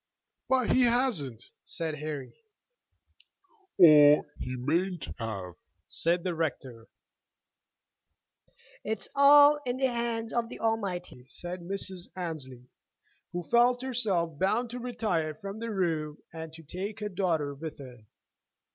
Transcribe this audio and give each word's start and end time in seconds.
"But 0.49 0.71
he 0.71 0.81
hasn't," 0.85 1.51
said 1.63 1.97
Harry. 1.97 2.33
"Or 3.77 4.25
he 4.39 4.55
mayn't 4.55 5.05
have," 5.19 5.53
said 5.89 6.23
the 6.23 6.33
rector. 6.33 6.87
"It's 8.83 9.07
all 9.13 9.59
in 9.63 9.77
the 9.77 9.91
hands 9.93 10.33
of 10.33 10.49
the 10.49 10.59
Almighty," 10.59 11.27
said 11.27 11.59
Mrs. 11.61 12.07
Annesley, 12.15 12.67
who 13.31 13.43
felt 13.43 13.83
herself 13.83 14.39
bound 14.39 14.71
to 14.71 14.79
retire 14.79 15.35
from 15.35 15.59
the 15.59 15.69
room 15.69 16.17
and 16.33 16.51
to 16.53 16.63
take 16.63 16.99
her 16.99 17.09
daughter 17.09 17.53
with 17.53 17.77
her. 17.77 18.07